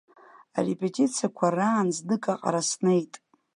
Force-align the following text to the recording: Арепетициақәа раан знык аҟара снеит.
Арепетициақәа 0.57 1.47
раан 1.57 1.87
знык 1.97 2.23
аҟара 2.33 2.61
снеит. 2.69 3.13